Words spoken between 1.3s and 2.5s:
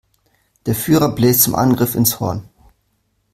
zum Angriff ins Horn.